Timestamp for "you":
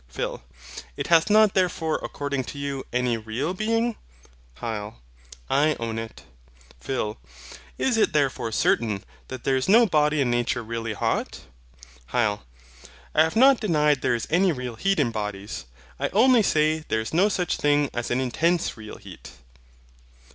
2.57-2.83